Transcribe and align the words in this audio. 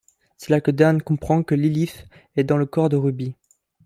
C'est 0.35 0.49
là 0.49 0.61
que 0.61 0.71
Dean 0.71 0.97
comprend 0.97 1.43
que 1.43 1.53
Lilith 1.53 2.07
est 2.35 2.43
dans 2.43 2.57
le 2.57 2.65
corps 2.65 2.89
de 2.89 2.97
Ruby. 2.97 3.35